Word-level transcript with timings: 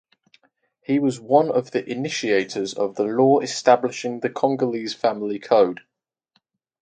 He 0.81 0.97
was 0.97 1.19
one 1.19 1.51
of 1.51 1.69
the 1.69 1.87
initiators 1.87 2.73
of 2.73 2.95
the 2.95 3.03
law 3.03 3.39
establishing 3.39 4.21
the 4.21 4.31
Congolese 4.31 4.95
Family 4.95 5.37
Code. 5.37 5.81